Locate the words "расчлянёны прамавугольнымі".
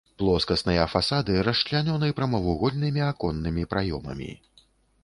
1.49-3.01